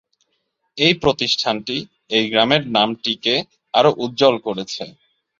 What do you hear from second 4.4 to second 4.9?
করেছে।